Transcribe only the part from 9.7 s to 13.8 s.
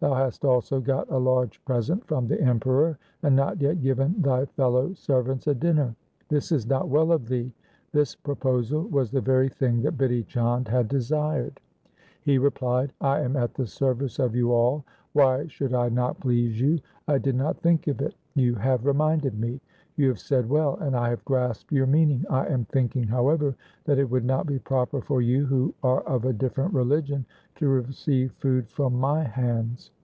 that Bidhi Chand had desired. He replied,' I am at the